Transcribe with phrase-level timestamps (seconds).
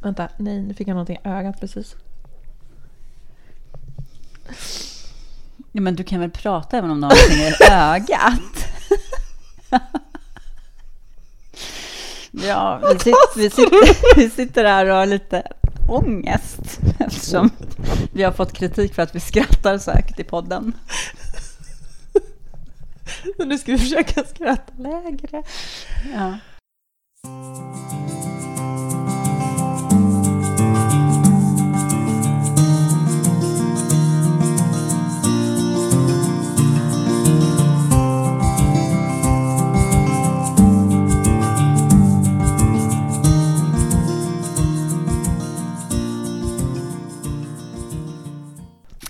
[0.00, 1.96] Vänta, nej, nu fick jag någonting i ögat precis.
[5.72, 8.68] Ja, men du kan väl prata även om någonting i ögat?
[12.30, 15.42] ja, vi sitter, vi, sitter, vi sitter här och har lite
[15.88, 17.50] ångest eftersom
[18.12, 20.72] vi har fått kritik för att vi skrattar så högt i podden.
[23.36, 25.42] Så nu ska vi försöka skratta lägre.
[26.14, 26.38] Ja.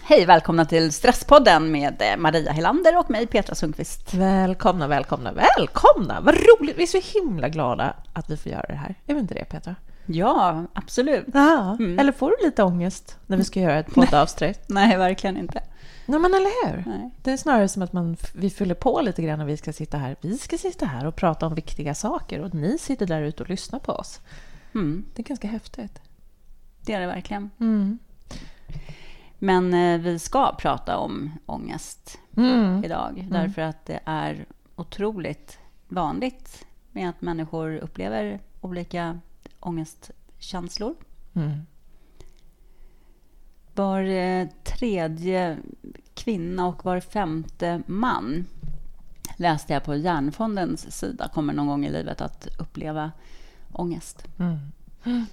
[0.09, 4.15] Hej, välkomna till Stresspodden med eh, Maria Helander och mig, Petra Sundqvist.
[4.15, 6.21] Välkomna, välkomna, välkomna!
[6.21, 6.79] Vad roligt!
[6.79, 8.95] Vi är så himla glada att vi får göra det här.
[9.07, 9.75] Är vi inte det, Petra?
[10.07, 11.27] Ja, absolut.
[11.35, 11.99] Ja, mm.
[11.99, 14.61] eller får du lite ångest när vi ska göra ett poddavsnitt?
[14.69, 15.63] Nej, verkligen inte.
[16.07, 16.85] Nej, men eller hur?
[16.87, 17.11] Nej.
[17.23, 19.99] Det är snarare som att man, vi fyller på lite grann när vi ska sitta
[19.99, 20.17] här.
[20.21, 23.49] Vi ska sitta här och prata om viktiga saker och ni sitter där ute och
[23.49, 24.21] lyssnar på oss.
[24.75, 25.05] Mm.
[25.15, 26.01] Det är ganska häftigt.
[26.81, 27.51] Det är det verkligen.
[27.61, 27.99] Mm.
[29.39, 32.85] Men eh, vi ska prata om ångest Mm.
[32.85, 35.59] idag, därför att det är otroligt
[35.89, 39.21] vanligt med att människor upplever olika
[39.61, 40.95] ångestkänslor.
[41.35, 41.59] Mm.
[43.75, 45.59] Var eh, tredje
[46.15, 48.47] kvinna och var femte man
[49.37, 53.13] läste jag på Hjärnfondens sida kommer någon gång i livet att uppleva
[53.73, 54.27] ångest.
[54.39, 55.27] Mm.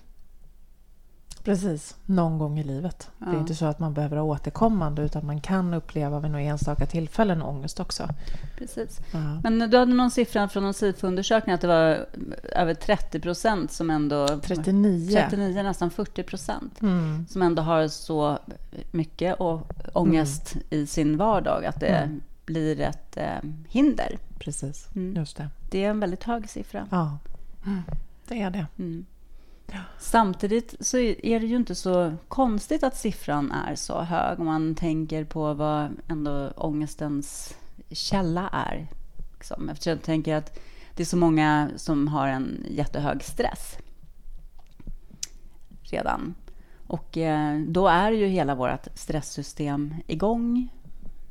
[1.45, 3.09] Precis, någon gång i livet.
[3.19, 3.39] Det är Ja.
[3.39, 7.41] inte så att man behöver ha återkommande utan man kan uppleva vid några enstaka tillfällen
[7.41, 8.07] ångest också.
[8.57, 8.99] Precis.
[9.11, 9.39] Ja.
[9.43, 12.05] Men du hade någon siffra från någon SIFO-undersökning att det var
[12.43, 14.27] över 30 procent som ändå...
[14.27, 15.11] 39.
[15.29, 16.81] 39, nästan 40 procent.
[16.81, 17.25] Mm.
[17.29, 18.39] Som ändå har så
[18.91, 19.35] mycket
[19.93, 22.21] ångest i sin vardag att det Mm.
[22.45, 24.17] blir ett eh, hinder.
[24.39, 25.15] Precis, Mm.
[25.15, 25.49] just det.
[25.71, 26.87] Det är en väldigt hög siffra.
[26.91, 27.17] Ja,
[28.27, 28.65] det är det.
[29.97, 34.75] Samtidigt så är det ju inte så konstigt att siffran är så hög om man
[34.75, 37.55] tänker på vad ändå ångestens
[37.89, 38.87] källa är.
[39.33, 39.69] Liksom.
[39.69, 40.59] Eftersom jag tänker att
[40.95, 43.77] det är så många som har en jättehög stress
[45.83, 46.35] redan.
[46.87, 50.69] Och eh, då är ju hela vårt stresssystem igång.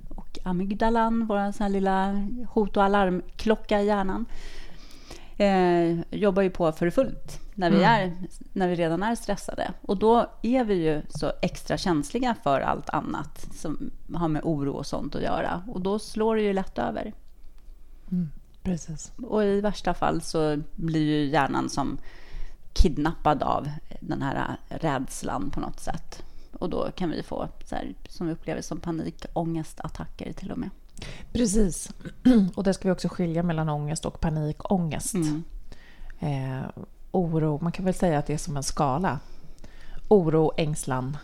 [0.09, 4.27] Och amygdalan, vår sån här lilla hot och alarmklocka i hjärnan,
[5.37, 7.89] eh, jobbar ju på för fullt när vi, Mm.
[7.91, 8.17] är,
[8.53, 9.73] när vi redan är stressade.
[9.81, 14.73] Och då är vi ju så extra känsliga för allt annat som har med oro
[14.73, 15.63] och sånt att göra.
[15.69, 17.13] Och då slår det ju lätt över.
[18.11, 18.29] Mm.
[18.63, 19.13] Precis.
[19.17, 21.99] Och i värsta fall så blir ju hjärnan som
[22.73, 23.69] kidnappad av
[24.01, 26.23] den här rädslan på något sätt.
[26.53, 30.71] Och då kan vi få, så här, som vi upplever som panikångestattacker till och med.
[31.33, 31.91] Precis.
[32.55, 35.15] Och där ska vi också skilja mellan ångest och panikångest.
[35.15, 35.43] Mm.
[36.19, 36.69] Eh,
[37.15, 39.19] oro, man kan väl säga att det är som en skala.
[40.09, 41.17] Oro, ängslan,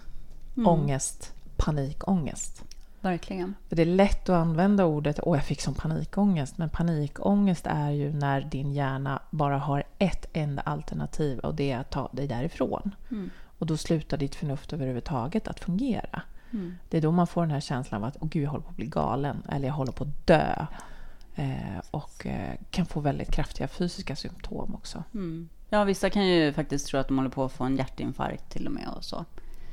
[0.57, 0.67] Mm.
[0.67, 2.65] ångest, panikångest.
[3.01, 3.55] Verkligen.
[3.69, 6.59] För det är lätt att använda ordet åh jag fick som panikångest.
[6.59, 11.79] Men panikångest är ju när din hjärna bara har ett enda alternativ och det är
[11.79, 12.95] att ta dig därifrån.
[13.11, 13.31] Mm.
[13.59, 16.23] Och då slutar ditt förnuft överhuvudtaget att fungera.
[16.53, 16.75] Mm.
[16.89, 18.71] Det är då man får den här känslan av att åh gud, jag håller på
[18.71, 20.67] att bli galen eller jag håller på att dö.
[21.35, 25.05] Eh, och eh, kan få väldigt kraftiga fysiska symptom också.
[25.15, 25.49] Mm.
[25.71, 28.67] Ja, vissa kan ju faktiskt tro att de håller på att få en hjärtinfarkt till
[28.67, 29.25] och med och så.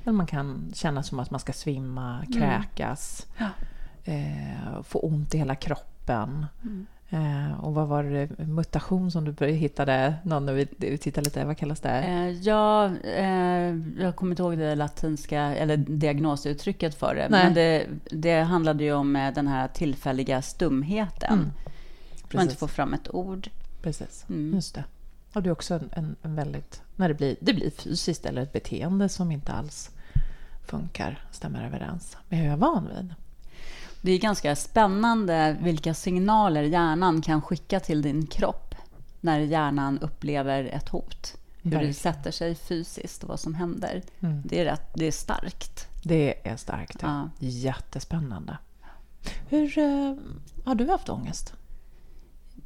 [0.04, 3.50] Men man kan känna som att man ska svimma, kräkas, Ja.
[4.04, 6.46] eh, få ont i hela kroppen.
[6.64, 6.86] Mm.
[7.10, 10.14] Eh, och vad var det, mutation som du hittade?
[10.24, 11.90] Någon när vi, tittade lite, vad kallas det?
[12.00, 17.28] Eh, ja, eh, jag kommer inte ihåg det latinska, eller diagnosuttrycket för det.
[17.30, 17.44] Nej.
[17.46, 21.34] Men det, det handlade ju om eh, den här tillfälliga stumheten.
[21.34, 21.52] Mm.
[22.34, 23.50] Man inte får fram ett ord.
[23.82, 24.54] Precis, Mm.
[24.56, 24.84] just det.
[25.38, 28.42] Och det är också en, en, en väldigt, när det blir, det blir fysiskt eller
[28.42, 29.90] ett beteende som inte alls
[30.66, 33.14] funkar, stämmer överens med hur jag är van vid.
[34.02, 38.76] Det är ganska spännande vilka signaler hjärnan kan skicka till din kropp
[39.22, 41.38] när hjärnan upplever ett hot.
[41.62, 44.02] Hur det sätter sig fysiskt och vad som händer.
[44.20, 44.42] Mm.
[44.46, 45.88] Det är, rätt, det är starkt.
[46.04, 46.98] Det är starkt.
[47.02, 47.30] Ja.
[47.40, 48.58] Jättespännande.
[49.50, 50.16] Hur eh,
[50.66, 51.54] har du haft ångest?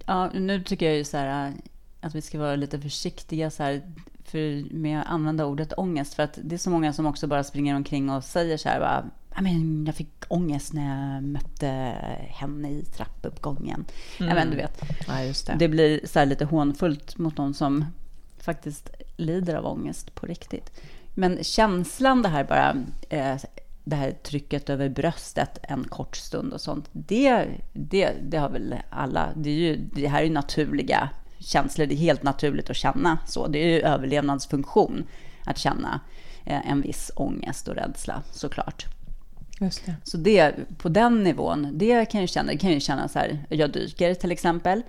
[0.06, 1.54] Ja, nu tycker jag ju så här
[2.02, 3.82] att vi ska vara lite försiktiga så här,
[4.26, 6.14] för, med att använda ordet ångest.
[6.14, 8.80] För att det är så många som också bara springer omkring och säger så här
[8.80, 9.06] bara,
[9.36, 11.68] "Ja, men jag fick ångest när jag mötte
[12.30, 13.86] henne i trappuppgången.
[14.18, 15.56] Ja, men du vet, Ja, just det.
[15.60, 17.86] det blir så här lite hånfullt mot någon som
[18.38, 20.82] faktiskt lider av ångest på riktigt.
[21.14, 22.76] Men känslan, det här bara,
[23.10, 23.38] eh,
[23.84, 28.76] det här trycket över bröstet en kort stund och sånt, det, det, det har väl
[28.90, 29.30] alla.
[29.36, 31.10] Det, ju, det här är ju naturliga
[31.42, 33.48] känslor, det är helt naturligt att känna så.
[33.48, 35.08] Det är ju överlevnadsfunktion
[35.46, 36.00] att känna
[36.46, 38.86] eh, en viss ångest och rädsla såklart.
[39.60, 39.96] Just det.
[40.04, 43.72] Så det, på den nivån, det kan jag känna, kan jag känna så här, jag
[43.72, 44.82] dyker till exempel,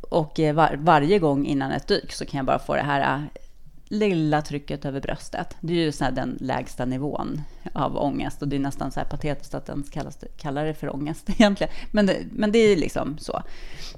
[0.00, 3.00] och eh, var, varje gång innan ett dyk så kan jag bara få det här
[3.00, 3.43] eh,
[3.88, 5.56] lilla trycket över bröstet.
[5.60, 7.42] Det är ju så den lägsta nivån
[7.72, 11.30] av ångest och det är nästan så patetiskt att ens kallas kallar det för ångest
[11.30, 11.72] egentligen.
[11.90, 13.42] Men det, men det är liksom så.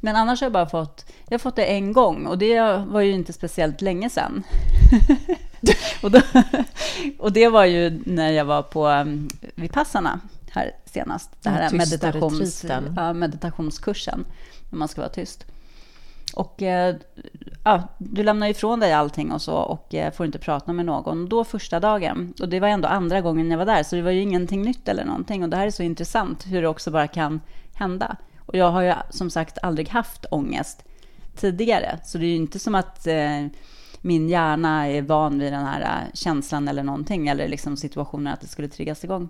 [0.00, 3.00] Men annars har jag bara fått, jag har fått det en gång och det var
[3.00, 4.42] ju inte speciellt länge sedan.
[6.02, 6.20] och, då,
[7.18, 11.30] och det var ju när jag var på um, Vipassana här senast.
[11.42, 12.64] Det här meditations,
[12.96, 14.24] ja, meditationskursen,
[14.70, 15.46] när man ska vara tyst.
[16.34, 16.96] Och eh,
[17.64, 21.28] ja, du lämnar ifrån dig allting och så och eh, får inte prata med någon.
[21.28, 24.10] Då första dagen, och det var ändå andra gången jag var där, så det var
[24.10, 25.42] ju ingenting nytt eller någonting.
[25.42, 27.40] Och det här är så intressant hur det också bara kan
[27.74, 28.16] hända.
[28.46, 30.84] Och jag har ju som sagt aldrig haft ångest
[31.36, 33.46] tidigare, så det är ju inte som att eh,
[34.00, 38.40] min hjärna är van vid den här eh, känslan eller någonting, eller liksom situationen att
[38.40, 39.28] det skulle triggas igång.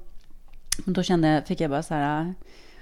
[0.85, 2.35] Men då kände, fick jag bara så här,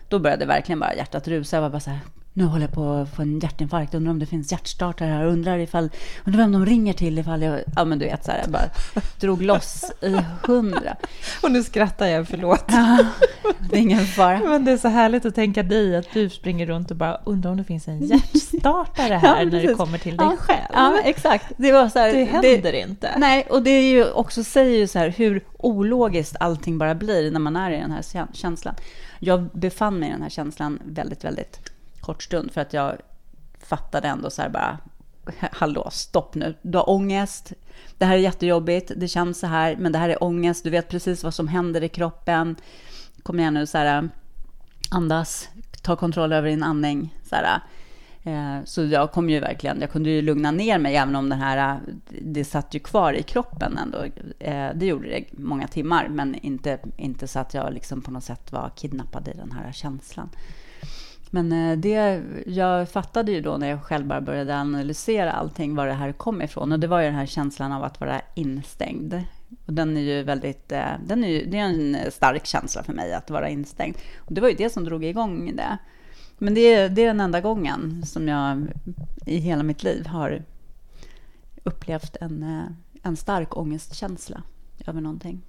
[0.09, 1.57] då började verkligen bara hjärtat rusa.
[1.57, 2.01] Jag var bara så här,
[2.37, 5.59] nu håller jag på att få en hjärtinfarkt, undrar om det finns hjärtstartare här, undrar
[5.59, 5.91] ifall,
[6.25, 8.71] undrar vem de ringer till ifall jag, ja men du vet så här, jag bara
[9.21, 10.97] drog loss i hundra.
[11.43, 12.65] Och nu skrattar jag, förlåt.
[12.67, 12.99] Ja,
[13.71, 14.39] det är ingen fara.
[14.39, 17.51] Men det är så härligt att tänka dig att du springer runt och bara undrar
[17.51, 20.67] om det finns en hjärtstartare här ja, när det kommer till dig ja, själv.
[20.73, 21.53] Ja, exakt.
[21.57, 23.11] Det, var så här, det händer det, inte.
[23.19, 27.31] Nej, och det är ju också, säger ju så här hur ologiskt allting bara blir
[27.31, 28.75] när man är i den här känslan.
[29.19, 31.74] Jag befann mig i den här känslan väldigt, väldigt
[32.05, 32.97] kort stund för att jag
[33.61, 34.79] fattade ändå så här bara,
[35.53, 37.53] hallå, stopp nu, du har ångest,
[37.99, 40.89] det här är jättejobbigt, det känns så här, men det här är ångest, du vet
[40.89, 42.57] precis vad som händer i kroppen.
[43.23, 44.09] Kom igen nu, så här,
[44.91, 45.49] andas,
[45.83, 47.15] ta kontroll över din andning.
[47.25, 47.61] Så, här.
[48.23, 51.35] Eh, så jag kom ju verkligen, jag kunde ju lugna ner mig även om det
[51.35, 54.05] här, det satt ju kvar i kroppen ändå.
[54.39, 58.25] Eh, det gjorde det många timmar, men inte, inte så att jag liksom på något
[58.25, 60.29] sätt var kidnappad i den här känslan.
[61.35, 65.87] Men eh, det, jag fattade ju då när jag själv bara började analysera allting, var
[65.87, 66.73] det här kom ifrån.
[66.73, 69.23] Och det var ju den här känslan av att vara instängd.
[69.67, 72.93] Och den är ju väldigt, eh, den är ju, det är en stark känsla för
[72.93, 73.97] mig att vara instängd.
[74.19, 75.79] Och det var ju det som drog igång det.
[76.39, 78.67] Men det, det är den enda gången som jag
[79.27, 80.45] i hela mitt liv har
[81.65, 82.65] upplevt en, eh,
[83.03, 84.43] en stark ångestkänsla
[84.87, 85.43] över någonting.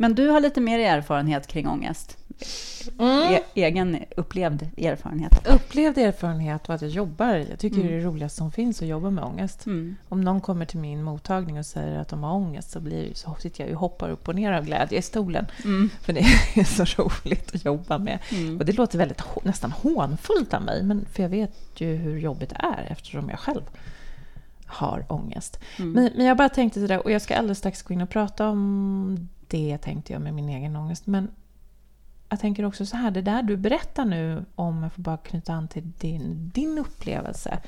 [0.00, 2.18] Men du har lite mer erfarenhet kring ångest.
[2.98, 3.34] Mm.
[3.34, 5.46] E egen upplevd erfarenhet.
[5.46, 7.34] Upplevd erfarenhet och att jag jobbar.
[7.34, 7.88] Jag tycker mm.
[7.88, 9.66] det är det roligaste som finns att jobba med ångest.
[9.66, 9.96] Mm.
[10.08, 13.36] Om någon kommer till min mottagning och säger att de har ångest så, blir, så
[13.40, 15.46] sitter jag och hoppar upp och ner av glädje i stolen.
[15.64, 15.90] Mm.
[16.02, 16.20] För det
[16.54, 18.18] är så roligt att jobba med.
[18.30, 18.58] Mm.
[18.58, 22.50] Och det låter väldigt nästan hånfullt av mig, men för jag vet ju hur jobbigt
[22.50, 23.62] det är eftersom jag själv
[24.66, 25.60] har ångest.
[25.78, 25.92] Mm.
[25.92, 28.48] Men, men jag bara tänkte sådär, och jag ska alldeles strax gå in och prata
[28.48, 31.06] om det tänkte jag med min egen ångest.
[31.06, 31.30] Men
[32.28, 35.52] jag tänker också så här, det där du berättar nu om, jag får bara knyta
[35.52, 37.58] an till din, din upplevelse.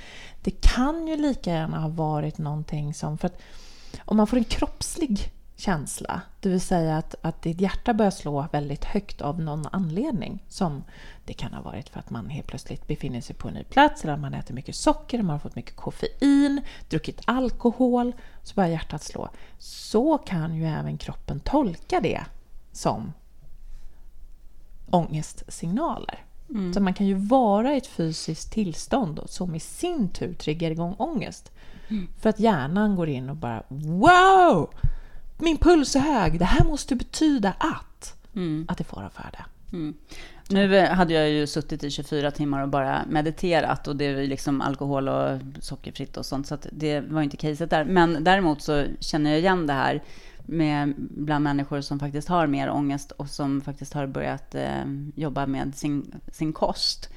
[0.43, 3.43] Det kan ju lika gärna ha varit någonting som, för att
[4.05, 5.32] om man får en kroppslig
[5.62, 10.44] känsla, det vill säga att, att ditt hjärta börjar slå väldigt högt av någon anledning,
[10.48, 10.84] som
[11.25, 14.05] det kan ha varit för att man helt plötsligt befinner sig på en ny plats,
[14.05, 18.70] eller att man äter mycket socker, man har fått mycket koffein, druckit alkohol, så börjar
[18.70, 19.29] hjärtat slå.
[19.58, 22.25] Så kan ju även kroppen tolka det
[22.72, 23.13] som
[24.91, 26.25] ångestsignaler.
[26.51, 26.75] Mm.
[26.75, 30.94] Så man kan ju vara i ett fysiskt tillstånd som i sin tur triggar igång
[30.98, 31.53] ångest.
[31.89, 32.08] Mm.
[32.20, 34.70] För att hjärnan går in och bara ”Wow!
[35.43, 38.67] Min puls är hög, det här måste betyda att...” mm.
[38.69, 39.44] Att det får färde.
[39.72, 39.94] Mm.
[40.49, 44.61] Nu hade jag ju suttit i 24 timmar och bara mediterat och det är liksom
[44.61, 47.84] alkohol och sockerfritt och sånt, så det var inte caset där.
[47.84, 50.03] Men däremot så känner jag igen det här
[50.46, 54.84] med, bland människor som faktiskt har mer ångest och som faktiskt har börjat eh,
[55.15, 57.08] jobba med sin, sin kost.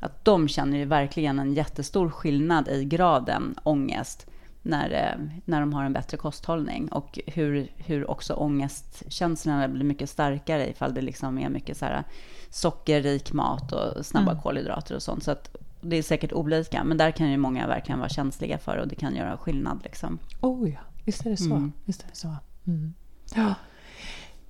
[0.00, 4.29] Att de känner ju verkligen en jättestor skillnad i graden ångest
[4.62, 10.10] när, eh, när de har en bättre kosthållning och hur, hur också ångestkänslorna blir mycket
[10.10, 12.04] starkare ifall det liksom är mycket så här
[12.50, 14.42] sockerrik mat och snabba mm.
[14.42, 15.24] kolhydrater och sånt.
[15.24, 18.76] Så att det är säkert olika, men där kan ju många verkligen vara känsliga för
[18.76, 19.80] och det kan göra skillnad.
[19.82, 20.18] Liksom.
[20.40, 21.54] Oh ja, visst är det så.
[21.54, 21.72] Mm.
[21.84, 22.36] Visst är det så.
[22.66, 22.94] Mm.
[23.34, 23.54] Ja.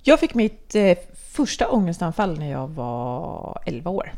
[0.03, 4.11] Jag fick mitt eh, första ångestanfall när jag var 11 år.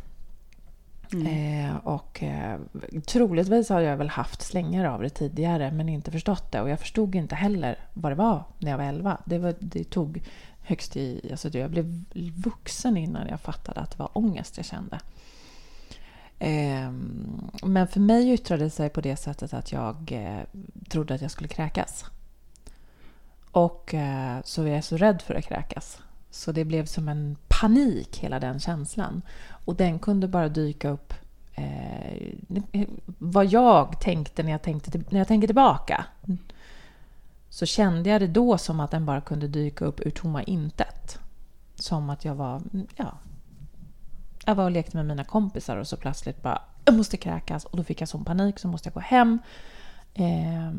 [1.13, 1.65] Mm.
[1.65, 2.59] Eh, och eh,
[3.05, 6.61] troligtvis har jag väl haft slängar av det tidigare men inte förstått det.
[6.61, 9.17] Och jag förstod inte heller vad det var när jag var 11.
[9.25, 10.21] Det, var, det tog
[10.61, 11.29] högst i...
[11.31, 12.03] Alltså jag blev
[12.35, 14.99] vuxen innan jag fattade att det var ångest jag kände.
[16.39, 16.91] Eh,
[17.63, 21.31] men för mig yttrade det sig på det sättet att jag eh, trodde att jag
[21.31, 22.05] skulle kräkas.
[23.51, 25.99] Och eh, så jag jag så rädd för att kräkas.
[26.33, 29.21] Så det blev som en panik, hela den känslan.
[29.65, 31.13] Och den kunde bara dyka upp
[31.55, 32.33] eh,
[33.17, 36.05] vad jag tänkte när jag, tänkte när jag tänker tillbaka.
[37.49, 41.19] Så kände jag det då som att den bara kunde dyka upp ur tomma intet.
[41.75, 42.61] Som att jag var,
[42.95, 43.17] ja,
[44.45, 47.65] jag var och lekte med mina kompisar och så plötsligt bara, jag måste kräkas.
[47.65, 49.39] Och då fick jag sån panik så måste jag gå hem
[50.13, 50.71] eh,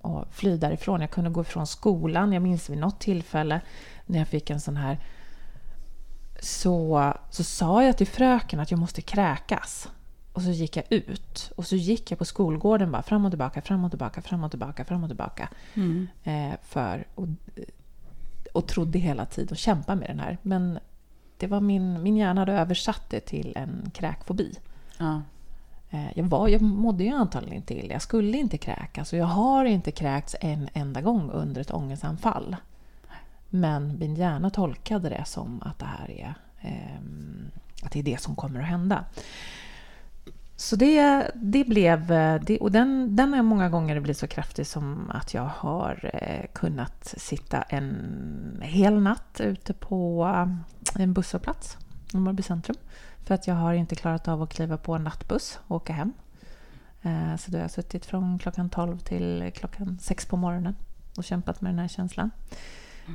[0.00, 1.00] och fly därifrån.
[1.00, 2.32] Jag kunde gå ifrån skolan.
[2.32, 3.60] Jag minns vid något tillfälle
[4.06, 4.98] när jag fick en sån här
[6.40, 9.88] så, så sa jag till fröken att jag måste kräkas.
[10.32, 11.52] Och så gick jag ut.
[11.56, 14.50] Och så gick jag på skolgården bara fram och tillbaka, fram och tillbaka, fram och
[14.50, 15.48] tillbaka, fram och tillbaka.
[15.74, 16.08] Mm.
[16.24, 17.26] Eh, för, och,
[18.52, 20.38] och trodde hela tiden och kämpade med den här.
[20.42, 20.78] Men
[21.36, 24.58] det var min, min hjärna hade översatt det till en kräkfobi.
[24.98, 25.22] Ja.
[25.90, 27.92] Eh, jag, var, jag mådde ju antagligen inte illa.
[27.92, 32.56] Jag skulle inte kräkas och jag har inte kräkts en enda gång under ett ångestanfall.
[33.48, 37.00] Men min hjärna tolkade det som att det här är, eh,
[37.82, 39.04] att det är det som kommer att hända.
[40.60, 42.12] Så det, det blev...
[42.12, 46.10] Eh, det, och den, den har många gånger blivit så kraftig som att jag har
[46.12, 51.76] eh, kunnat sitta en hel natt ute på eh, en busshållplats
[52.12, 52.76] i Norrby centrum.
[53.24, 56.12] För att jag har inte klarat av att kliva på en nattbuss och åka hem.
[57.38, 60.76] Så då har jag suttit från klockan 12 till klockan 6 på morgonen
[61.16, 62.30] och kämpat med den här känslan.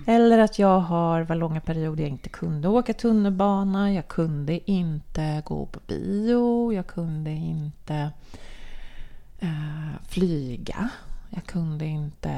[0.07, 5.43] Eller att jag har var långa perioder jag inte kunde åka tunnelbana, jag kunde inte
[5.45, 8.11] gå på bio, jag kunde inte
[9.43, 10.89] uh, flyga.
[11.29, 12.29] Jag kunde inte...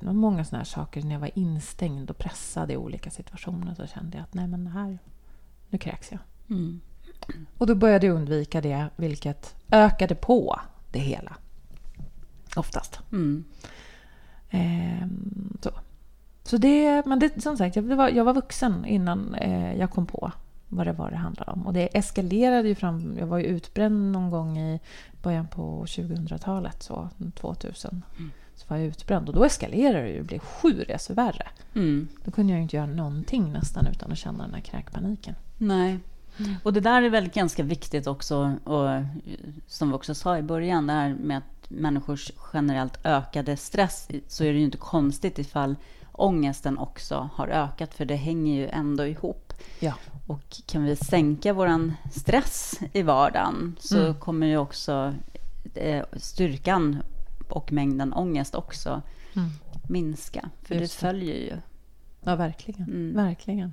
[0.00, 1.02] Det var många sådana här saker.
[1.02, 4.66] När jag var instängd och pressad i olika situationer så kände jag att nej men
[4.66, 4.98] här,
[5.68, 6.20] nu kräks jag.
[6.50, 6.80] Mm.
[7.58, 10.60] Och då började jag undvika det, vilket ökade på
[10.92, 11.36] det hela.
[12.56, 13.00] Oftast.
[13.12, 13.44] Mm.
[14.50, 15.70] Ehm, så.
[16.42, 20.06] Så det, men det, som sagt, jag var, jag var vuxen innan eh, jag kom
[20.06, 20.32] på
[20.68, 21.66] vad det var det handlade om.
[21.66, 23.16] Och det eskalerade ju fram...
[23.18, 24.80] Jag var ju utbränd någon gång i
[25.22, 28.02] början på 2000-talet, så 2000.
[28.18, 28.30] Mm.
[28.54, 31.48] Så var jag utbränd och då eskalerade det ju och blev sju resor värre.
[31.74, 32.08] Mm.
[32.24, 35.34] Då kunde jag ju inte göra någonting nästan utan att känna den här kräkpaniken.
[35.58, 35.98] Nej.
[36.38, 36.54] Mm.
[36.62, 38.88] Och det där är väl ganska viktigt också, och
[39.66, 44.44] som vi också sa i början, det här med att människors generellt ökade stress, så
[44.44, 45.76] är det ju inte konstigt ifall
[46.12, 49.52] ångesten också har ökat, för det hänger ju ändå ihop.
[49.80, 49.94] Ja.
[50.26, 54.14] Och kan vi sänka vår stress i vardagen så mm.
[54.14, 55.14] kommer ju också
[55.74, 57.02] eh, styrkan
[57.48, 59.02] och mängden ångest också
[59.34, 59.50] mm.
[59.88, 60.50] minska.
[60.62, 61.56] För Just det följer ju.
[62.20, 62.82] Ja, verkligen.
[62.82, 63.16] Mm.
[63.16, 63.72] Verkligen.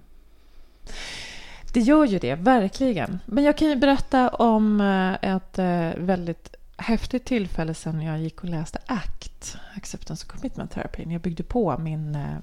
[1.74, 3.20] Det gör ju det, verkligen.
[3.25, 8.44] Men jag kan ju berätta om eh, ett eh, väldigt häftigt tillfälle sen jag gick
[8.44, 11.04] och läste ACT, Acceptance and Commitment Therapy.
[11.04, 12.36] Jag byggde på min, eh,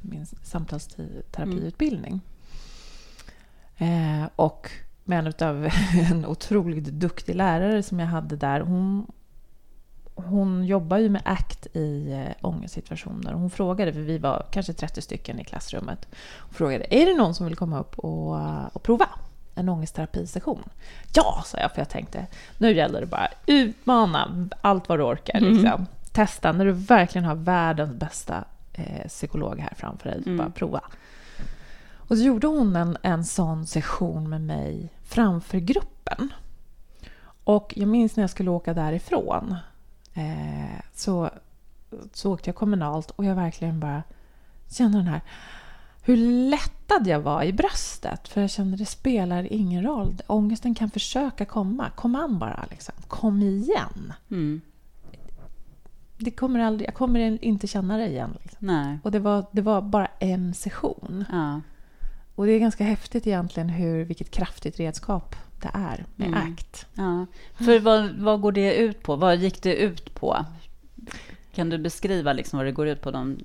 [0.00, 2.20] min samtalsterapiutbildning.
[3.76, 4.28] Mm.
[4.36, 4.70] Och
[5.04, 5.68] med en av
[6.10, 8.60] en otroligt duktig lärare som jag hade där.
[8.60, 9.06] Hon,
[10.14, 13.32] hon jobbar ju med ACT i äh, ångestsituationer.
[13.32, 16.08] Hon frågade, för vi var kanske 30 stycken i klassrummet.
[16.38, 18.38] Hon frågade, är det någon som vill komma upp och,
[18.72, 19.08] och prova?
[19.54, 20.62] en ångestterapisession?
[21.14, 22.26] Ja, sa jag, för jag tänkte
[22.58, 25.38] nu gäller det bara utmana allt vad du orkar.
[25.38, 25.52] Mm.
[25.52, 25.86] Liksom.
[26.12, 30.36] Testa, när du verkligen har världens bästa eh, psykolog här framför dig, mm.
[30.36, 30.80] bara prova.
[31.94, 36.32] Och så gjorde hon en, en sån session med mig framför gruppen.
[37.44, 39.56] Och jag minns när jag skulle åka därifrån eh,
[40.94, 41.30] så,
[42.12, 44.02] så åkte jag kommunalt och jag verkligen bara
[44.68, 45.20] kände den här
[46.04, 46.16] hur
[46.50, 48.28] lättad jag var i bröstet.
[48.28, 50.14] För jag kände att det spelar ingen roll.
[50.26, 51.90] Ångesten kan försöka komma.
[51.90, 52.64] Kom an bara.
[52.70, 52.94] Liksom.
[53.08, 54.12] Kom igen.
[54.30, 54.60] Mm.
[56.18, 58.38] Det kommer aldrig, jag kommer inte känna det igen.
[58.42, 58.66] Liksom.
[58.66, 58.98] Nej.
[59.02, 61.24] Och det var, det var bara en session.
[61.32, 61.60] Ja.
[62.34, 66.52] Och det är ganska häftigt egentligen hur, vilket kraftigt redskap det är med mm.
[66.52, 66.86] ACT.
[66.94, 67.26] Ja.
[67.64, 69.16] För vad, vad går det ut på?
[69.16, 70.46] Vad gick det ut på?
[71.54, 73.10] Kan du beskriva liksom vad det går ut på?
[73.10, 73.38] De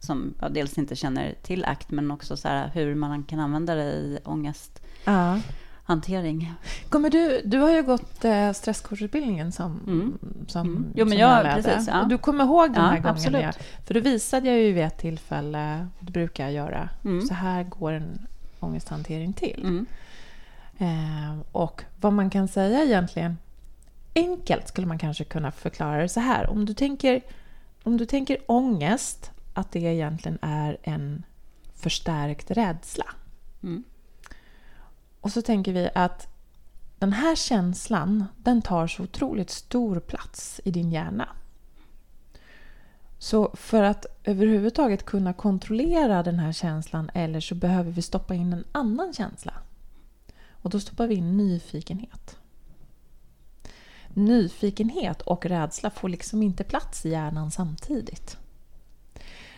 [0.00, 3.74] som ja, dels inte känner till ACT, men också så här, hur man kan använda
[3.74, 6.54] det i ångesthantering.
[6.88, 10.18] Kommer du, du har ju gått eh, stresskursutbildningen som, mm.
[10.46, 10.86] som, mm.
[10.94, 12.06] Jo, men jag, precis, ja.
[12.08, 13.32] Du kommer ihåg den här ja, gången?
[13.32, 13.54] Jag,
[13.86, 17.26] för då visade jag ju vid ett tillfälle, det brukar jag göra, mm.
[17.26, 18.26] så här går en
[18.60, 19.86] ångesthantering till.
[20.78, 21.38] Mm.
[21.38, 23.38] Eh, och vad man kan säga egentligen,
[24.14, 26.50] enkelt skulle man kanske kunna förklara det så här.
[26.50, 27.22] Om du tänker,
[27.82, 31.22] om du tänker ångest, att det egentligen är en
[31.74, 33.06] förstärkt rädsla.
[33.62, 33.84] Mm.
[35.20, 36.28] Och så tänker vi att
[36.98, 41.28] den här känslan, den tar så otroligt stor plats i din hjärna.
[43.18, 48.52] Så för att överhuvudtaget kunna kontrollera den här känslan eller så behöver vi stoppa in
[48.52, 49.52] en annan känsla.
[50.66, 52.36] Och då stoppar vi in nyfikenhet.
[54.08, 58.36] Nyfikenhet och rädsla får liksom inte plats i hjärnan samtidigt.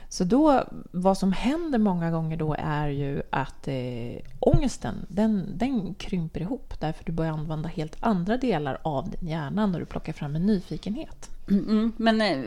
[0.08, 5.94] Så då, vad som händer många gånger då är ju att eh, ångesten, den, den
[5.94, 10.12] krymper ihop därför du börjar använda helt andra delar av din hjärna när du plockar
[10.12, 11.30] fram en nyfikenhet.
[11.50, 12.44] Mm, men eh,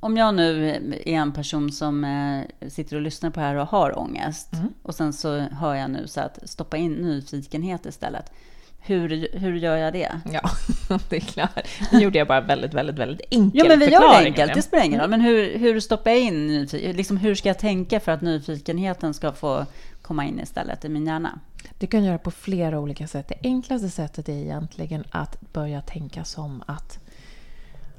[0.00, 0.68] om jag nu
[1.06, 4.68] är en person som eh, sitter och lyssnar på det här och har ångest mm.
[4.82, 8.32] och sen så hör jag nu så att stoppa in nyfikenhet istället.
[8.78, 10.20] Hur, hur gör jag det?
[10.32, 10.50] Ja,
[11.08, 11.68] det är klart.
[11.92, 14.54] Nu gjorde jag bara väldigt, väldigt, väldigt enkel Ja, men vi gör det enkelt.
[14.54, 15.10] Det spelar ingen roll.
[15.10, 16.96] Men hur, hur stoppar jag in nyfikenhet?
[16.96, 19.66] Liksom, hur ska jag tänka för att nyfikenheten ska få
[20.02, 21.40] komma in istället i min hjärna?
[21.78, 23.28] Du kan göra på flera olika sätt.
[23.28, 26.98] Det enklaste sättet är egentligen att börja tänka som att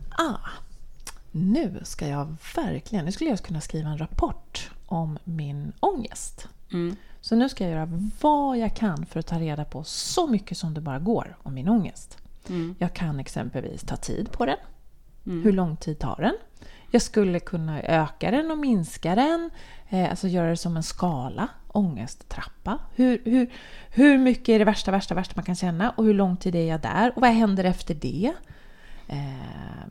[0.09, 0.49] ah,
[1.38, 6.48] nu ska jag verkligen, nu skulle jag kunna skriva en rapport om min ångest.
[6.74, 6.96] Mm.
[7.22, 7.89] Så nu ska jag göra
[8.22, 11.53] vad jag kan för att ta reda på så mycket som det bara går om
[11.53, 12.17] min ångest.
[12.50, 12.75] Mm.
[12.79, 14.58] Jag kan exempelvis ta tid på den.
[15.25, 15.44] Mm.
[15.44, 16.36] Hur lång tid tar den?
[16.91, 19.50] Jag skulle kunna öka den och minska den.
[19.89, 22.79] Eh, alltså göra det som en skala, ångesttrappa.
[22.96, 23.51] Hur, hur,
[23.89, 26.67] hur mycket är det värsta, värsta, värsta man kan känna och hur lång tid är
[26.67, 28.34] jag där och vad händer efter det?
[29.08, 29.88] Eh,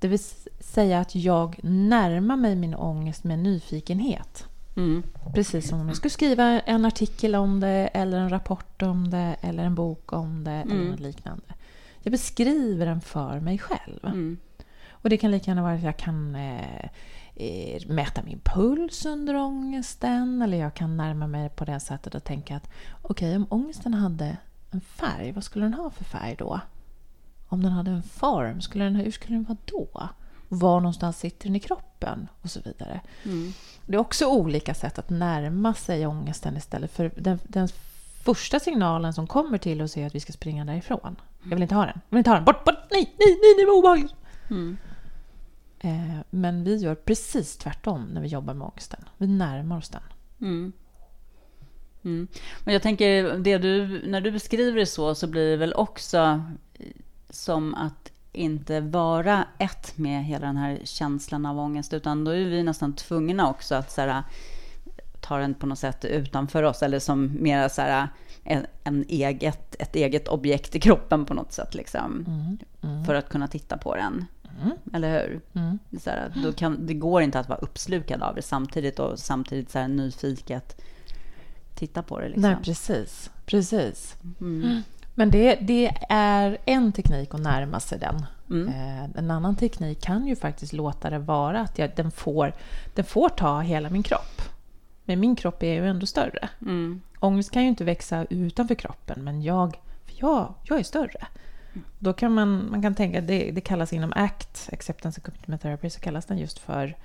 [0.00, 0.20] det vill
[0.60, 4.46] säga att jag närmar mig min ångest med nyfikenhet.
[4.76, 5.02] Mm.
[5.34, 9.36] Precis som om jag skulle skriva en artikel om det, eller en rapport om det,
[9.40, 10.70] eller en bok om det, mm.
[10.70, 11.44] eller något liknande.
[12.02, 14.04] Jag beskriver den för mig själv.
[14.04, 14.38] Mm.
[14.90, 16.84] Och det kan lika gärna vara att jag kan eh,
[17.34, 22.24] eh, mäta min puls under ångesten, eller jag kan närma mig på det sättet och
[22.24, 22.70] tänka att
[23.02, 24.36] okej, okay, om ångesten hade
[24.70, 26.60] en färg, vad skulle den ha för färg då?
[27.52, 30.08] Om den hade en form, skulle den, hur skulle den vara då?
[30.48, 32.28] Var någonstans sitter den i kroppen?
[32.42, 33.00] Och så vidare.
[33.24, 33.52] Mm.
[33.86, 36.92] Det är också olika sätt att närma sig ångesten istället.
[36.92, 37.68] För den, den
[38.24, 41.16] första signalen som kommer till oss är att vi ska springa därifrån.
[41.42, 42.00] Jag vill inte ha den.
[42.08, 42.44] Jag vill inte ha den.
[42.44, 42.78] Bort, bort!
[42.90, 44.14] Nej, nej, nej, var obehagligt!
[44.50, 44.76] Mm.
[45.80, 49.04] Eh, men vi gör precis tvärtom när vi jobbar med ångesten.
[49.16, 50.02] Vi närmar oss den.
[50.40, 50.72] Mm.
[52.04, 52.28] Mm.
[52.64, 56.42] Men jag tänker, det du, när du beskriver det så, så blir det väl också
[57.30, 62.44] som att inte vara ett med hela den här känslan av ångest, utan då är
[62.44, 64.22] vi nästan tvungna också att så här,
[65.20, 68.08] ta den på något sätt utanför oss, eller som mera så här,
[68.44, 73.04] en, en, eget, ett eget objekt i kroppen på något sätt, liksom, mm, mm.
[73.04, 74.24] för att kunna titta på den.
[74.62, 74.76] Mm.
[74.92, 75.40] Eller hur?
[75.52, 75.78] Mm.
[76.00, 79.70] Så här, då kan, det går inte att vara uppslukad av det samtidigt och samtidigt
[79.70, 80.82] så här, nyfiket
[81.74, 82.28] titta på det.
[82.28, 82.42] Liksom.
[82.42, 83.30] Nej, precis.
[83.46, 84.16] precis.
[84.40, 84.82] Mm.
[85.20, 88.26] Men det, det, är en teknik att närma sig den.
[88.50, 88.68] Mm.
[88.68, 92.52] Eh, en annan teknik kan ju faktiskt låta det vara att jag, den, får,
[92.94, 94.42] den får ta hela min kropp.
[95.04, 96.48] Men min kropp är ju ändå större.
[96.60, 97.00] Mm.
[97.18, 101.26] Ångest kan ju inte växa utanför kroppen, men jag, för jag, jag är större.
[101.72, 101.84] Mm.
[101.98, 105.90] Då kan man, man kan tänka, det, det kallas inom ACT, Acceptance and Commitment Therapy,
[105.90, 106.96] så kallas den just för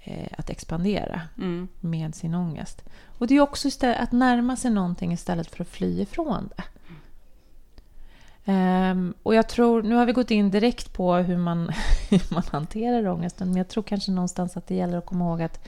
[0.00, 1.68] eh, att expandera mm.
[1.80, 2.84] med sin ångest.
[3.18, 6.62] Och det är också istället, att närma sig någonting istället för att fly ifrån det.
[8.48, 11.70] Um, och jag tror, nu har vi gått in direkt på hur man,
[12.10, 15.42] hur man hanterar ångesten, men jag tror kanske någonstans att det gäller att komma ihåg
[15.42, 15.60] att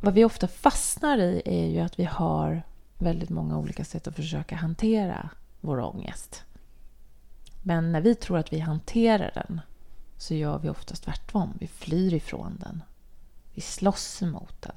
[0.00, 2.62] vad vi ofta fastnar i är ju att vi har
[2.98, 6.44] väldigt många olika sätt att försöka hantera vår ångest.
[7.62, 9.60] Men när vi tror att vi hanterar den
[10.18, 11.52] så gör vi oftast tvärtom.
[11.60, 12.82] Vi flyr ifrån den.
[13.54, 14.76] Vi slåss emot den.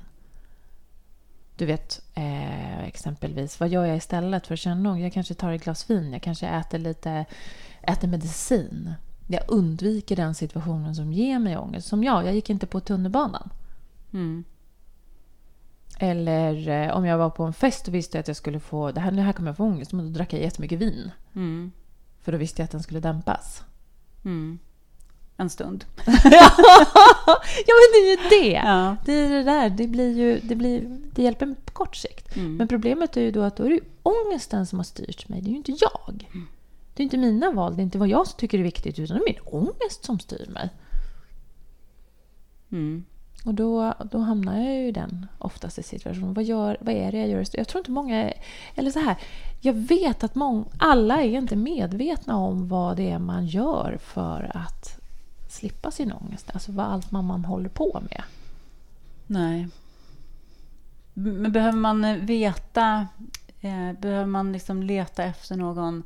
[1.57, 5.03] Du vet, eh, exempelvis, vad gör jag istället för att känna ångest?
[5.03, 7.25] Jag kanske tar ett glas vin, jag kanske äter lite
[7.81, 8.93] äter medicin.
[9.27, 11.87] Jag undviker den situationen som ger mig ångest.
[11.87, 13.49] Som jag, jag gick inte på tunnelbanan.
[14.13, 14.43] Mm.
[15.99, 18.99] Eller eh, om jag var på en fest och visste att jag skulle få, det
[18.99, 21.11] här, det här kommer jag få ångest, men då drack jag jättemycket vin.
[21.35, 21.71] Mm.
[22.21, 23.63] För då visste jag att den skulle dämpas.
[24.25, 24.59] Mm
[25.37, 25.85] en stund.
[26.05, 28.51] ja, men det är ju det.
[28.51, 28.95] Ja.
[29.05, 29.69] Det är det där.
[29.69, 32.35] Det, blir ju, det, blir, det hjälper på kort sikt.
[32.35, 32.55] Mm.
[32.55, 35.41] Men problemet är ju då att då är det ångesten som har styrt mig.
[35.41, 36.27] Det är ju inte jag.
[36.33, 36.47] Mm.
[36.93, 37.75] Det är inte mina val.
[37.75, 40.49] Det är inte vad jag tycker är viktigt, utan det är min ångest som styr
[40.49, 40.69] mig.
[42.71, 43.05] Mm.
[43.45, 46.33] Och då, då hamnar jag ju i den oftast i situationen.
[46.33, 47.45] Vad, gör, vad är det jag gör?
[47.53, 48.33] Jag tror inte många...
[48.75, 49.15] Eller så här,
[49.61, 54.51] jag vet att många, alla är inte medvetna om vad det är man gör för
[54.53, 54.96] att
[55.57, 56.49] slippa sin ångest.
[56.53, 58.23] Alltså vad allt man, håller på med.
[59.27, 59.67] Nej.
[61.13, 63.07] Men behöver man veta,
[63.61, 66.03] eh, behöver man liksom leta efter någon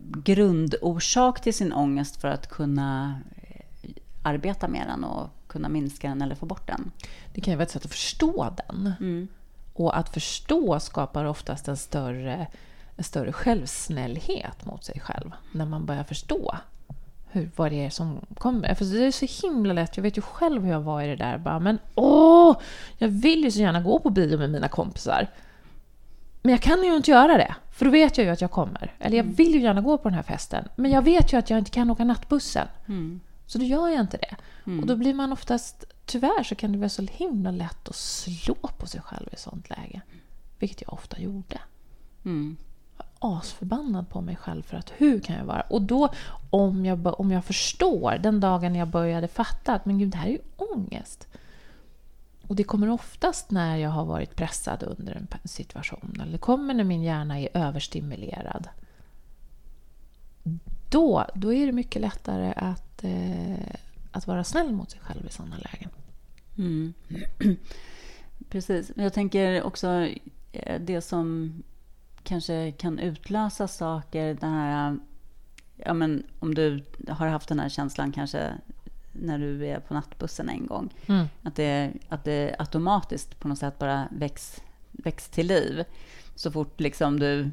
[0.00, 3.90] grundorsak till sin ångest för att kunna eh,
[4.22, 6.90] arbeta med den och kunna minska den eller få bort den?
[7.34, 8.92] Det kan ju vara ett sätt att förstå den.
[9.00, 9.28] Mm.
[9.74, 12.46] Och att förstå skapar oftast en större,
[12.96, 15.30] en större självsnällhet mot sig själv.
[15.52, 16.56] När man börjar förstå
[17.30, 18.74] hur, vad det är som kommer.
[18.74, 21.16] För det är så himla lätt, jag vet ju själv hur jag var i det
[21.16, 21.38] där.
[21.38, 22.56] Bara, men åh,
[22.98, 25.28] jag vill ju så gärna gå på bio med mina kompisar.
[26.42, 28.94] Men jag kan ju inte göra det, för då vet jag ju att jag kommer.
[28.98, 29.34] Eller jag mm.
[29.34, 31.70] vill ju gärna gå på den här festen, men jag vet ju att jag inte
[31.70, 32.68] kan åka nattbussen.
[32.86, 33.20] Mm.
[33.46, 34.36] Så då gör jag inte det.
[34.66, 34.80] Mm.
[34.80, 38.54] Och då blir man oftast, tyvärr så kan det vara så himla lätt att slå
[38.54, 40.00] på sig själv i sånt läge.
[40.58, 41.60] Vilket jag ofta gjorde.
[42.24, 42.56] Mm.
[43.18, 45.60] Asförbannad på mig själv för att hur kan jag vara?
[45.60, 46.08] Och då,
[46.50, 50.26] om jag, om jag förstår, den dagen jag började fatta att men gud, det här
[50.26, 51.26] är ju ångest.
[52.48, 56.18] Och det kommer oftast när jag har varit pressad under en situation.
[56.22, 58.68] Eller det kommer när min hjärna är överstimulerad.
[60.90, 63.76] Då, då är det mycket lättare att, eh,
[64.12, 65.90] att vara snäll mot sig själv i sådana lägen.
[66.58, 66.94] Mm.
[68.50, 68.92] Precis.
[68.96, 70.08] Jag tänker också
[70.52, 71.54] eh, det som
[72.28, 74.34] kanske kan utlösa saker.
[74.34, 74.98] Den här,
[75.76, 78.52] ja, men om du har haft den här känslan kanske
[79.12, 80.94] när du är på nattbussen en gång.
[81.06, 81.26] Mm.
[81.42, 84.62] Att, det, att det automatiskt på något sätt bara väcks,
[84.92, 85.84] väcks till liv.
[86.34, 87.50] Så fort liksom du...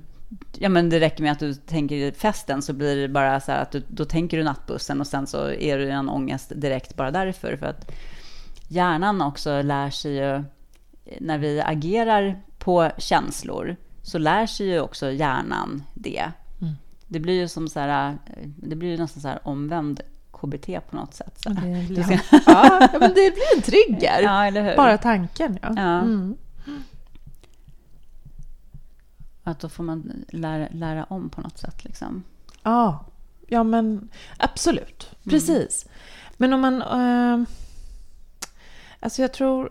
[0.57, 3.61] Ja, men det räcker med att du tänker festen så blir det bara så här
[3.61, 6.95] att du, då tänker du nattbussen och sen så är du i en ångest direkt
[6.95, 7.57] bara därför.
[7.57, 7.91] För att
[8.67, 10.43] hjärnan också lär sig ju,
[11.19, 16.31] när vi agerar på känslor, så lär sig ju också hjärnan det.
[16.61, 16.73] Mm.
[17.07, 18.17] Det blir ju som så här,
[18.57, 21.41] det blir ju nästan så här omvänd KBT på något sätt.
[21.41, 21.49] Så.
[21.49, 24.21] Det, blir, ja, men det blir en trigger.
[24.21, 24.75] Ja?
[24.75, 25.59] Bara tanken.
[25.61, 25.73] Ja.
[25.75, 26.01] ja.
[26.01, 26.37] Mm.
[29.43, 31.83] Att då får man lära, lära om på något sätt.
[31.83, 32.23] Liksom.
[32.63, 33.05] Ja,
[33.47, 35.09] ja men absolut.
[35.11, 35.29] Mm.
[35.29, 35.85] Precis.
[35.85, 35.95] Mm.
[36.37, 36.81] Men om man...
[36.81, 37.47] Uh,
[38.99, 39.69] alltså jag tror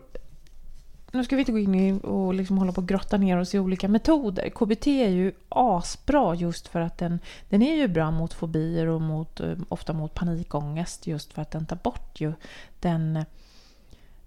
[1.17, 3.59] nu ska vi inte gå in och liksom hålla på och grotta ner oss i
[3.59, 4.49] olika metoder.
[4.49, 9.01] KBT är ju asbra just för att den, den är ju bra mot fobier och
[9.01, 12.33] mot, eh, ofta mot panikångest just för att den tar bort ju
[12.79, 13.17] den...
[13.17, 13.25] Eh,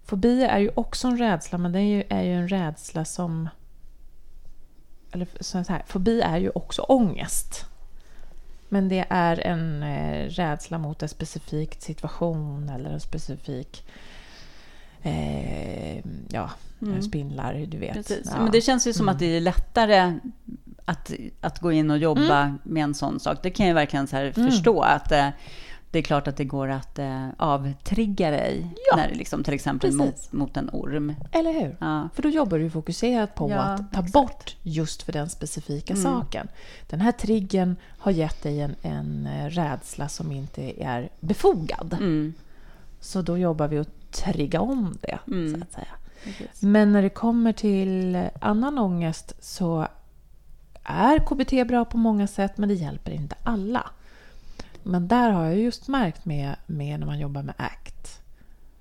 [0.03, 3.49] fobier är ju också en rädsla men det är ju, är ju en rädsla som...
[5.11, 7.65] Eller så här, fobi är ju också ångest.
[8.69, 13.83] Men det är en eh, rädsla mot en specifik situation eller en specifik
[15.01, 15.97] eh,
[16.29, 16.49] ja,
[16.81, 17.01] mm.
[17.01, 18.11] spindlar, du vet.
[18.25, 18.37] Ja.
[18.37, 19.15] Men det känns ju som mm.
[19.15, 20.19] att det är lättare
[20.85, 22.59] att, att gå in och jobba mm.
[22.63, 23.37] med en sån sak.
[23.43, 24.33] Det kan jag verkligen så mm.
[24.33, 24.81] förstå.
[24.81, 25.29] att eh,
[25.91, 28.95] det är klart att det går att eh, avtrigga dig, ja.
[28.95, 31.15] när, liksom, till exempel mot, mot, en orm.
[31.31, 31.77] Eller hur?
[31.79, 32.09] Ja.
[32.13, 34.13] För då jobbar du fokuserat på ja, att ta exakt.
[34.13, 36.03] bort just för den specifika mm.
[36.03, 36.47] saken.
[36.89, 41.93] Den här triggern har gett dig en, en eh, rädsla som inte är befogad.
[41.93, 42.33] Mm.
[42.99, 45.55] Så då jobbar vi att trigga om det, mm.
[45.55, 45.87] så att säga.
[46.23, 46.61] Precis.
[46.61, 49.87] Men när det kommer till annan ångest så
[50.83, 53.89] är KBT bra på många sätt, men det hjälper inte alla.
[54.83, 58.21] Men där har jag just märkt med, med när man jobbar med ACT,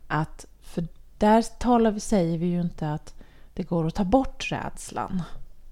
[0.07, 0.87] att för
[1.19, 3.15] där talar vi, säger vi ju inte att
[3.55, 5.23] det går att ta bort rädslan.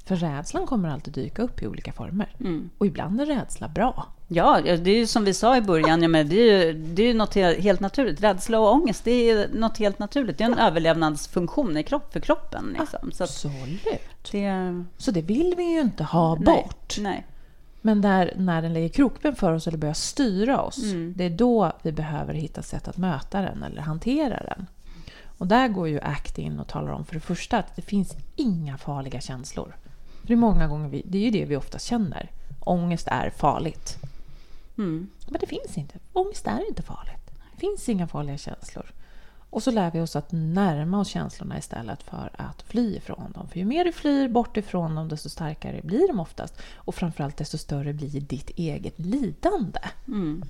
[0.04, 2.34] För rädslan kommer alltid dyka upp i olika former.
[2.40, 2.70] Mm.
[2.78, 4.06] Och ibland är rädsla bra.
[4.28, 7.02] Ja, det är ju som vi sa i början, ja, men det är ju, det
[7.02, 8.22] är ju något helt naturligt.
[8.22, 10.38] Rädsla och ångest, det är något helt naturligt.
[10.38, 12.76] Det är en överlevnadsfunktion i kropp, för kroppen.
[12.78, 13.12] Liksom.
[13.12, 13.86] Så Absolut.
[14.30, 14.84] Det...
[14.96, 16.96] Så det vill vi ju inte ha bort.
[16.98, 17.26] Nej.
[17.80, 21.14] Men där, när den lägger krokben för oss eller börjar styra oss, mm.
[21.16, 24.66] det är då vi behöver hitta sätt att möta den eller hantera den.
[25.38, 28.16] Och där går ju ACT in och talar om för det första att det finns
[28.36, 29.76] inga farliga känslor.
[30.20, 32.30] För det är många gånger vi, det är ju det vi oftast känner.
[32.60, 33.98] Ångest är farligt.
[34.78, 35.10] Mm.
[35.28, 35.98] Men det finns inte.
[36.12, 37.30] Ångest är inte farligt.
[37.52, 38.92] Det finns inga farliga känslor.
[39.50, 43.48] Och så lär vi oss att närma oss känslorna istället för att fly ifrån dem.
[43.48, 46.62] För ju mer du flyr bort ifrån dem, desto starkare blir de oftast.
[46.74, 49.80] Och framförallt desto större blir ditt eget lidande.
[50.06, 50.44] Mm.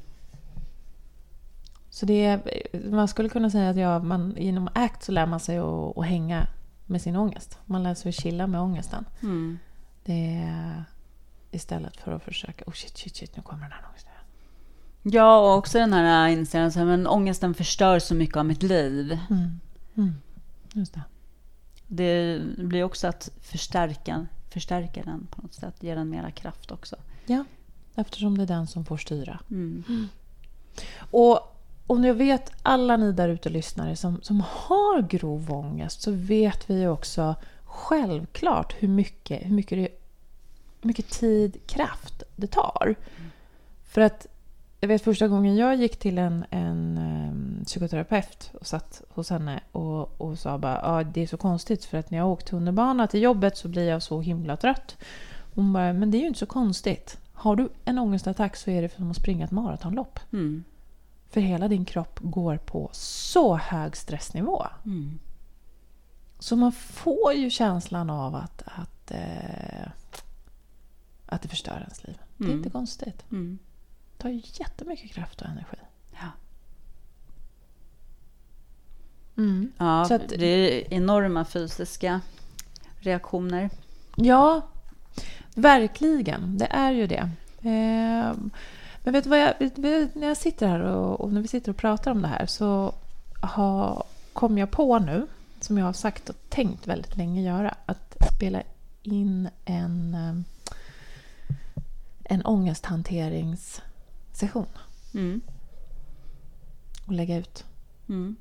[1.91, 5.41] Så det är, man skulle kunna säga att ja, man, inom ACT så lär man
[5.41, 6.47] sig att, att hänga
[6.87, 7.59] med sin ångest.
[7.65, 9.05] Man lär sig att chilla med ångesten.
[9.23, 9.59] Mm.
[10.05, 10.85] Det är,
[11.51, 14.06] istället för att försöka, oh shit, shit, shit, nu kommer den här ångesten.
[15.12, 19.19] Ja, och också den här inställningen, men ångesten förstör så mycket av mitt liv.
[19.31, 19.61] Mm.
[19.97, 20.14] Mm.
[20.73, 21.03] Just det.
[21.87, 26.97] Det blir också att förstärka, förstärka den på något sätt, ge den mera kraft också.
[27.27, 27.45] Ja,
[27.95, 29.40] eftersom det är den som får styra.
[29.51, 29.85] Mm.
[29.88, 30.09] Mm.
[30.99, 36.11] Och om jag vet alla ni där ute lyssnare som, som har grov ångest så
[36.11, 39.88] vet vi också självklart hur mycket, hur mycket, det,
[40.81, 42.95] hur mycket tid, kraft det tar.
[43.19, 43.31] Mm.
[43.85, 44.27] För att
[44.87, 49.61] jag vet första gången jag gick till en, en um, psykoterapeut och satt hos henne
[49.72, 53.07] och, och sa bara ah, det är så konstigt för att när jag åker tunnelbana
[53.07, 54.96] till jobbet så blir jag så himla trött.
[55.55, 57.18] Hon bara, men det är ju inte så konstigt.
[57.33, 60.20] Har du en ångestattack så är det som att springa ett maratonlopp.
[60.33, 60.64] Mm.
[61.31, 64.66] För hela din kropp går på så hög stressnivå.
[64.85, 65.18] Mm.
[66.38, 69.88] Så man får ju känslan av att, att, eh,
[71.27, 72.16] att det förstör ens liv.
[72.18, 72.27] Mm.
[72.37, 72.59] Det är mm.
[72.59, 73.25] inte konstigt.
[74.19, 75.77] Tar ju jättemycket kraft och energi.
[76.13, 76.31] Ja.
[79.37, 79.73] Mm.
[79.79, 82.21] Ja, så att, det är enorma fysiska
[82.99, 83.71] reaktioner.
[84.17, 84.69] Ja,
[85.55, 86.59] verkligen.
[86.59, 87.31] Det är ju det.
[87.61, 88.35] Eh,
[89.03, 89.55] men vet du vad jag,
[90.15, 92.95] när jag sitter här och, och, när vi sitter och pratar om det här så
[93.41, 95.27] har, kom jag på nu,
[95.61, 98.63] som jag har sagt och tänkt väldigt länge göra, att spela
[99.03, 100.35] in en, eh,
[102.25, 102.43] en
[104.37, 104.66] ångesthanteringssession.
[105.14, 105.40] Mm.
[107.07, 107.64] Och lägga ut.
[108.09, 108.37] Mm.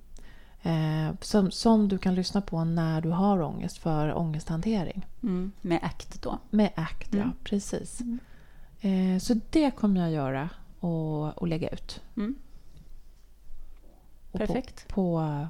[0.62, 5.06] Eh, som, som du kan lyssna på när du har ångest för ångesthantering.
[5.24, 5.52] Mm.
[5.62, 6.40] Med ACT då?
[6.50, 7.22] Med ACT, ja.
[7.22, 7.34] Mm.
[7.44, 8.02] Precis.
[8.02, 8.20] Mm.
[8.82, 12.02] Eh, så det kommer jag göra och, och lägga ut.
[12.18, 12.36] Mm.
[14.32, 14.88] Perfekt.
[14.88, 15.48] På, på,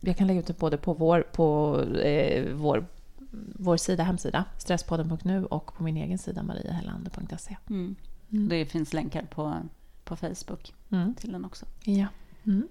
[0.00, 2.86] jag kan lägga ut det både på vår, på, eh, vår,
[3.56, 7.56] vår sida, hemsida, stresspodden.nu och på min egen sida, mariahellander.se.
[7.70, 7.96] Mm.
[8.32, 8.48] Mm.
[8.48, 9.56] Det finns länkar på,
[10.04, 11.14] på Facebook mm.
[11.14, 11.66] till den också.
[11.84, 12.06] Ja.
[12.46, 12.68] Mm.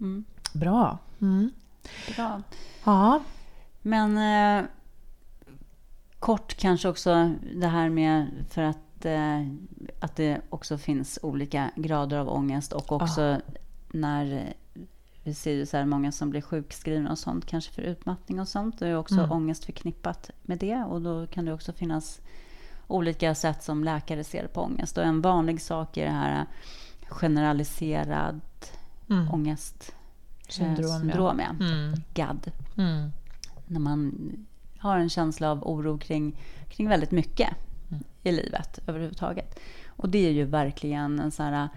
[0.00, 0.24] Mm.
[0.52, 0.98] Bra.
[1.20, 1.50] Mm.
[2.16, 2.42] Bra.
[2.84, 3.22] Ja.
[3.82, 4.68] Men eh,
[6.18, 9.46] kort kanske också det här med, för att eh,
[10.00, 13.40] att det också finns olika grader av ångest och också ah.
[13.88, 14.54] när
[15.24, 18.48] vi ser ju så här många som blir sjukskrivna och sånt, kanske för utmattning och
[18.48, 18.78] sånt.
[18.78, 19.32] Det är också mm.
[19.32, 22.20] ångest förknippat med det och då kan det också finnas
[22.86, 24.98] olika sätt som läkare ser på ångest.
[24.98, 26.46] Och en vanlig sak är det här
[27.08, 28.40] generaliserad
[29.10, 29.30] mm.
[29.30, 29.94] ångest
[30.48, 31.66] syndrom, syndrom ja.
[31.66, 31.94] Mm.
[32.14, 32.50] GAD.
[32.76, 33.10] Mm.
[33.66, 34.14] När man
[34.78, 36.36] har en känsla av oro kring,
[36.68, 37.48] kring väldigt mycket
[38.22, 39.60] i livet överhuvudtaget.
[39.86, 41.68] Och det är ju verkligen en sån här,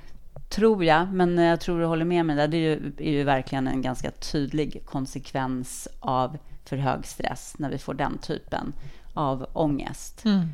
[0.49, 3.23] tror jag, men jag tror du håller med mig där, det är ju, är ju
[3.23, 8.73] verkligen en ganska tydlig konsekvens av för hög stress när vi får den typen
[9.13, 10.25] av ångest.
[10.25, 10.47] Mm.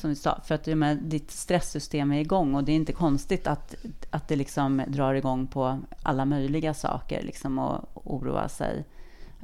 [0.00, 3.46] Som vi sa, för att med, ditt stresssystem är igång och det är inte konstigt
[3.46, 3.74] att,
[4.10, 8.84] att det liksom drar igång på alla möjliga saker liksom och oroa sig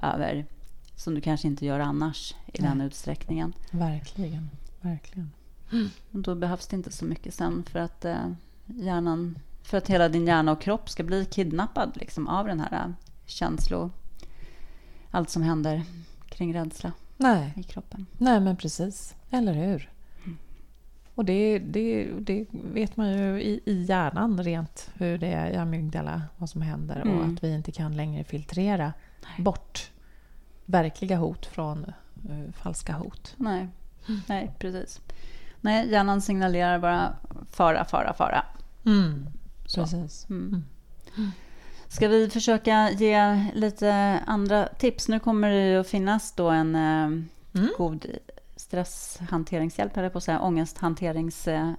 [0.02, 0.46] över
[0.96, 2.70] som du kanske inte gör annars i Nej.
[2.70, 3.52] den utsträckningen.
[3.70, 4.50] Verkligen.
[4.80, 5.30] Verkligen.
[5.72, 5.90] Mm.
[6.10, 8.32] då behövs det inte så mycket sen för att eh,
[8.66, 12.72] hjärnan, för att hela din hjärna och kropp ska bli kidnappad liksom, av den här
[12.72, 12.92] eh,
[13.26, 13.90] känslo...
[15.12, 15.82] Allt som händer
[16.28, 17.52] kring rädsla Nej.
[17.56, 18.06] i kroppen.
[18.18, 19.14] Nej, men precis.
[19.30, 19.90] Eller hur?
[21.20, 21.24] Mm.
[21.24, 25.56] Och det, det, det vet man ju i, i hjärnan rent hur det är i
[25.56, 27.18] amygdala, vad som händer mm.
[27.18, 29.44] och att vi inte kan längre filtrera Nej.
[29.44, 29.90] bort
[30.66, 31.92] verkliga hot från
[32.30, 33.34] uh, falska hot.
[33.36, 33.68] Nej.
[34.28, 35.00] Nej, precis.
[35.60, 37.16] Nej, hjärnan signalerar bara
[37.50, 38.44] fara, fara, fara.
[38.86, 39.26] Mm.
[39.74, 40.26] Precis.
[40.30, 40.64] Mm.
[41.16, 41.30] Mm.
[41.88, 45.08] Ska vi försöka ge lite andra tips?
[45.08, 47.04] Nu kommer det att finnas då en eh,
[47.60, 47.68] mm.
[47.78, 48.06] god
[48.70, 51.78] stresshanteringshjälp, eller på att säga, ångesthanteringshjälp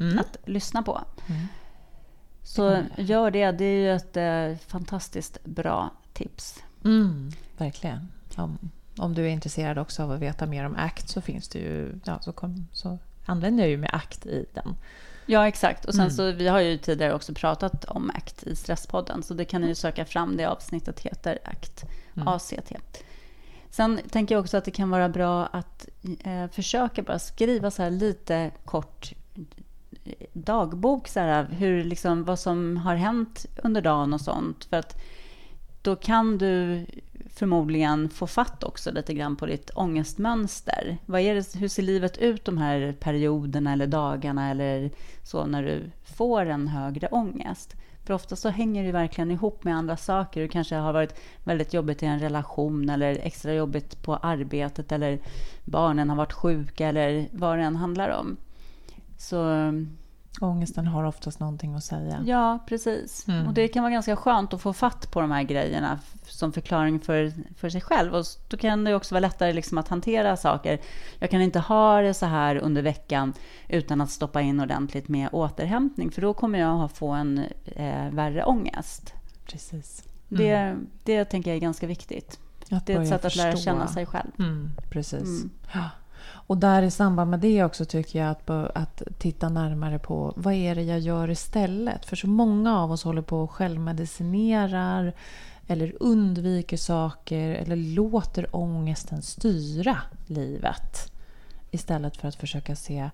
[0.00, 0.18] mm.
[0.18, 1.00] att lyssna på.
[1.26, 1.46] Mm.
[2.42, 3.50] Så gör det.
[3.50, 6.62] Det är ju ett eh, fantastiskt bra tips.
[6.84, 8.08] Mm, verkligen.
[8.36, 8.50] Ja
[8.98, 12.00] om du är intresserad också av att veta mer om ACT så finns det ju,
[12.04, 14.76] ja, så, kom, så använder jag ju med ACT i den.
[15.26, 15.84] Ja, exakt.
[15.84, 16.10] Och sen mm.
[16.10, 19.66] så, vi har ju tidigare också pratat om ACT i Stresspodden, så det kan ni
[19.66, 20.36] ju söka fram.
[20.36, 21.84] Det avsnittet heter ACT,
[22.16, 22.28] mm.
[22.28, 22.72] ACT.
[23.70, 25.88] Sen tänker jag också att det kan vara bra att
[26.24, 29.12] eh, försöka bara skriva så här lite kort
[30.04, 34.64] eh, dagbok, så här, hur, liksom, vad som har hänt under dagen och sånt.
[34.64, 34.96] För att
[35.82, 36.86] då kan du
[37.30, 40.98] förmodligen få fatt också lite grann på ditt ångestmönster.
[41.06, 44.90] Vad är det, hur ser livet ut de här perioderna eller dagarna eller
[45.22, 47.74] så när du får en högre ångest?
[48.08, 50.40] För ofta så hänger det verkligen ihop med andra saker.
[50.40, 55.18] Det kanske har varit väldigt jobbigt i en relation eller extra jobbigt på arbetet eller
[55.64, 58.36] barnen har varit sjuka eller vad det än handlar om.
[59.18, 59.44] Så
[60.40, 62.24] Ångesten har oftast någonting att säga.
[62.26, 63.28] Ja, precis.
[63.28, 63.46] Mm.
[63.46, 67.00] Och det kan vara ganska skönt att få fatt på de här grejerna som förklaring
[67.00, 68.14] för, för sig själv.
[68.14, 70.80] Och då kan det också vara lättare liksom att hantera saker.
[71.18, 73.32] Jag kan inte ha det så här under veckan
[73.68, 78.10] utan att stoppa in ordentligt med återhämtning, för då kommer jag att få en eh,
[78.10, 79.14] värre ångest.
[79.46, 80.04] Precis.
[80.30, 80.42] Mm.
[80.44, 82.38] Det, det tänker jag är ganska viktigt.
[82.70, 84.30] Att det är ett sätt att lära känna sig själv.
[84.38, 85.22] Mm, precis.
[85.22, 85.50] Mm.
[85.74, 85.90] Ja.
[86.28, 90.54] Och där i samband med det också tycker jag att, att titta närmare på vad
[90.54, 92.06] är det jag gör istället?
[92.06, 95.12] För så många av oss håller på och självmedicinerar
[95.66, 101.12] eller undviker saker eller låter ångesten styra livet.
[101.70, 103.10] Istället för att försöka se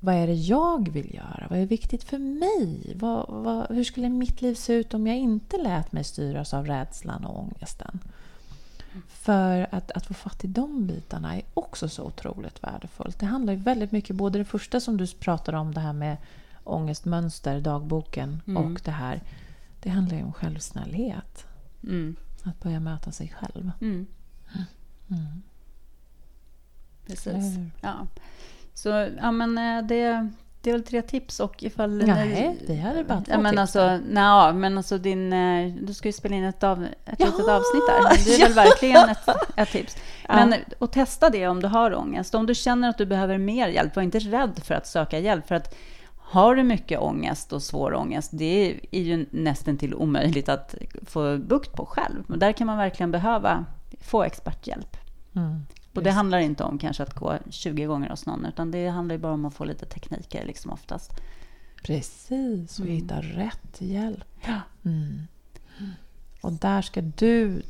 [0.00, 1.46] vad är det jag vill göra?
[1.50, 2.92] Vad är viktigt för mig?
[2.96, 6.66] Vad, vad, hur skulle mitt liv se ut om jag inte lät mig styras av
[6.66, 8.00] rädslan och ångesten?
[9.08, 13.18] För att, att få fatt i de bitarna är också så otroligt värdefullt.
[13.18, 16.16] Det handlar ju väldigt mycket, både det första som du pratade om, det här med
[16.64, 18.64] ångestmönster, dagboken, mm.
[18.64, 19.22] och det här.
[19.80, 21.46] Det handlar ju om självsnällhet.
[21.82, 22.16] Mm.
[22.42, 23.70] Att börja möta sig själv.
[23.80, 24.06] Mm.
[25.08, 25.42] mm.
[27.06, 27.58] Precis.
[27.80, 28.06] Ja.
[28.74, 28.88] Så
[29.20, 30.30] ja, men eh, det,
[30.62, 31.90] det är väl tre tips och ifall...
[32.06, 33.60] Nej, vi hade bara två ja, men tips.
[33.60, 35.32] Alltså, nej, men alltså din...
[35.32, 38.24] Eh, du ska ju spela in ett, av, ett litet avsnitt där.
[38.24, 39.96] Det är väl verkligen ett, ett tips.
[40.28, 40.56] Men, ja.
[40.78, 42.34] Och testa det om du har ångest.
[42.34, 45.48] Om du känner att du behöver mer hjälp, var inte rädd för att söka hjälp.
[45.48, 45.74] För att
[46.16, 50.74] har du mycket ångest och svår ångest, det är ju nästan till omöjligt att
[51.06, 52.24] få bukt på själv.
[52.26, 53.64] Men där kan man verkligen behöva
[54.00, 54.96] få experthjälp.
[55.36, 55.66] Mm.
[55.98, 59.18] Och det handlar inte om kanske att gå 20 gånger hos någon, utan det handlar
[59.18, 61.12] bara om att få lite tekniker liksom oftast.
[61.82, 62.96] Precis, och mm.
[62.96, 64.34] hitta rätt hjälp.
[64.46, 64.60] Ja.
[64.84, 65.26] Mm.
[66.40, 67.62] Och där ska du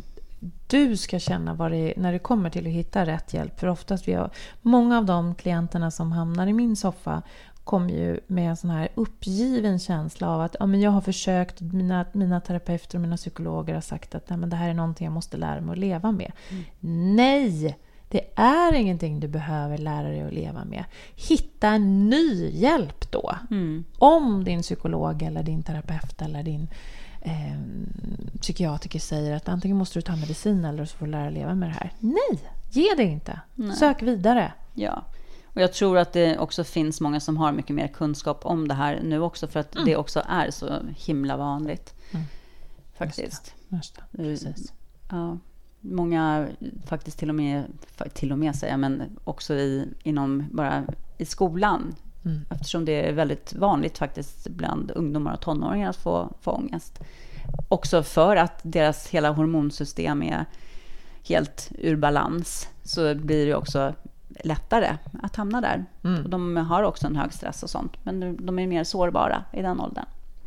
[0.67, 3.61] du ska känna vad det är när det kommer till att hitta rätt hjälp.
[3.61, 4.31] För oftast vi har,
[4.62, 7.23] många av de klienterna som hamnar i min soffa
[7.64, 11.61] kommer ju med en sån här uppgiven känsla av att ja, men jag har försökt,
[11.61, 15.05] mina, mina terapeuter och mina psykologer har sagt att Nej, men det här är någonting
[15.05, 16.33] jag måste lära mig att leva med.
[16.51, 17.17] Mm.
[17.17, 17.79] Nej!
[18.09, 20.85] Det är ingenting du behöver lära dig att leva med.
[21.14, 23.35] Hitta en ny hjälp då.
[23.51, 23.85] Mm.
[23.99, 26.68] Om din psykolog eller din terapeut eller din
[27.21, 27.59] eh,
[28.40, 31.55] psykiatriker säger att antingen måste du ta medicin eller så får du lära dig leva
[31.55, 31.92] med det här.
[31.99, 33.40] Nej, ge det inte.
[33.55, 33.77] Nej.
[33.77, 34.53] Sök vidare.
[34.75, 35.05] Ja.
[35.44, 38.75] Och jag tror att det också finns många som har mycket mer kunskap om det
[38.75, 39.87] här nu också för att mm.
[39.87, 41.94] det också är så himla vanligt.
[42.11, 42.27] Mm.
[42.99, 43.55] Faktiskt.
[43.68, 44.23] Just det.
[44.23, 44.53] Just det.
[44.53, 44.73] Precis.
[45.11, 45.38] Ja
[45.81, 46.49] många
[46.87, 47.64] faktiskt till och med,
[48.12, 50.85] till och med säga, men också i, inom bara
[51.19, 51.95] i skolan.
[52.25, 52.41] Mm.
[52.51, 57.01] Eftersom det är väldigt vanligt faktiskt bland ungdomar och tonåringar att få, få ångest.
[57.69, 60.45] Också för att deras hela hormonsystem är
[61.29, 63.95] helt ur balans så blir det också
[64.45, 65.85] lättare att hamna där.
[66.05, 66.25] Mm.
[66.25, 69.62] Och de har också en hög stress och sånt, men de är mer sårbara i
[69.62, 70.07] den åldern.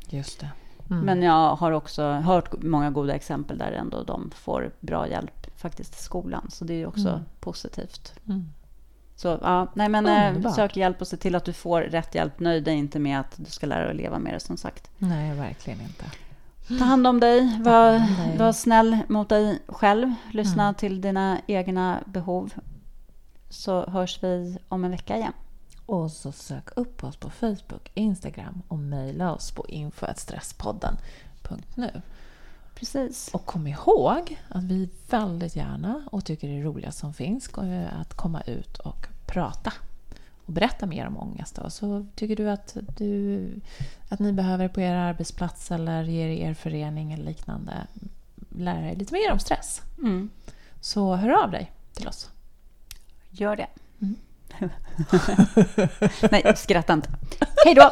[0.10, 0.50] Just det.
[0.91, 1.06] Mm.
[1.06, 5.99] Men jag har också hört många goda exempel där ändå de får bra hjälp faktiskt
[5.99, 6.47] i skolan.
[6.49, 7.21] Så det är också mm.
[7.39, 8.13] positivt.
[8.27, 8.49] Mm.
[9.15, 10.56] Så ja, nej men eh, Underbart.
[10.56, 12.39] sök hjälp och se till att du får rätt hjälp.
[12.39, 14.91] Nöj dig inte med att du ska lära dig att leva med det som sagt.
[14.97, 16.06] Nej, verkligen inte.
[16.80, 18.01] Ta hand om dig, var,
[18.38, 20.13] var snäll mot dig själv.
[20.32, 20.75] Lyssna mm.
[20.75, 22.54] till dina egna behov.
[23.49, 25.34] Så hörs vi om en vecka igen.
[25.91, 32.01] Och så sök upp oss på Facebook, Instagram och mejla oss på info.stresspodden.nu.
[32.75, 33.30] Precis.
[33.34, 37.49] Och kom ihåg att vi väldigt gärna och tycker det är roligast som finns
[37.91, 39.73] att komma ut och prata
[40.45, 41.56] och berätta mer om ångest.
[41.56, 41.69] Då.
[41.69, 43.62] Så tycker du att, du
[44.10, 47.88] att ni behöver på er arbetsplats eller i er förening eller liknande
[48.49, 49.82] lära er lite mer om stress.
[49.97, 50.30] Mm.
[50.80, 52.30] Så hör av dig till oss.
[53.30, 53.67] Gör det.
[54.01, 54.15] Mm.
[56.32, 57.10] Nej, skratta inte.
[57.66, 57.92] Hej då!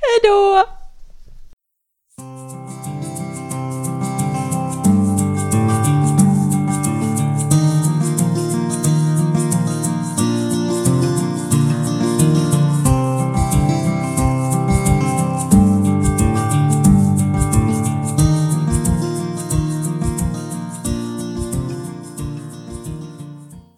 [0.00, 0.64] Hej då!